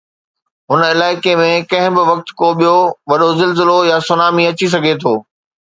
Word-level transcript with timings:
هن 0.71 0.79
علائقي 0.91 1.35
۾ 1.41 1.45
ڪنهن 1.73 1.93
به 1.97 2.03
وقت 2.09 2.27
ڪو 2.39 2.47
ٻيو 2.57 2.75
وڏو 3.09 3.29
زلزلو 3.39 3.79
يا 3.91 3.97
سونامي 4.07 4.43
اچي 4.51 4.67
سگهي 4.73 4.95
ٿو. 5.01 5.13